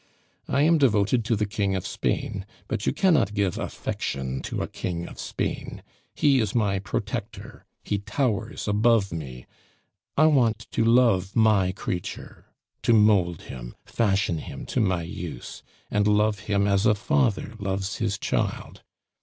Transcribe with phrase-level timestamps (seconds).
[0.47, 4.67] I am devoted to the King of Spain, but you cannot give affection to a
[4.67, 5.83] King of Spain;
[6.15, 9.45] he is my protector, he towers above me.
[10.17, 12.45] I want to love my creature,
[12.81, 15.61] to mould him, fashion him to my use,
[15.91, 18.81] and love him as a father loves his child.